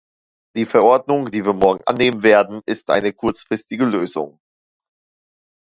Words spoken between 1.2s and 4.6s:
die wir morgen annehmen werden, ist eine kurzfristige Lösung.